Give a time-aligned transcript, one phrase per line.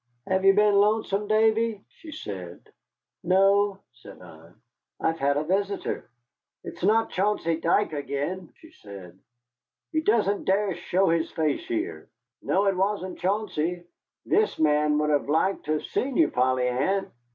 [0.25, 2.71] "Have you been lonesome, Davy?" she said.
[3.23, 4.49] "No," said I,
[4.99, 6.09] "I've had a visitor."
[6.63, 9.19] "It's not Chauncey Dike again?" she said.
[9.91, 12.09] "He doesn't dare show his face here."
[12.41, 13.83] "No, it wasn't Chauncey.
[14.25, 17.11] This man would like to have seen you, Polly Ann.